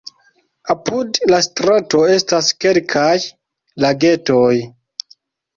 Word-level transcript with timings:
Apud 0.73 1.19
la 1.31 1.41
strato 1.47 2.01
estas 2.15 2.49
kelkaj 2.65 3.13
lagetoj. 3.85 4.51